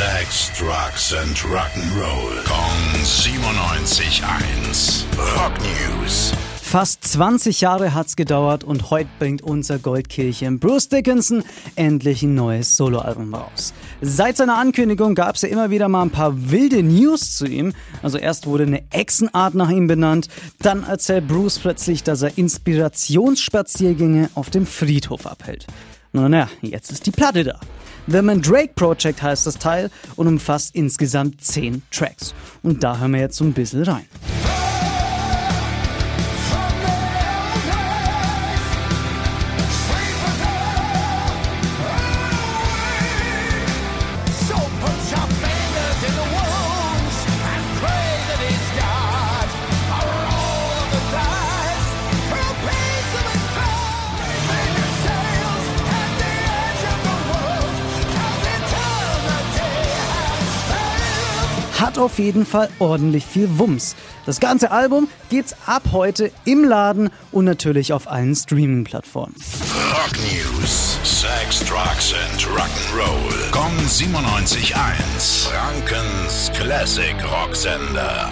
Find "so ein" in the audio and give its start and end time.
33.36-33.52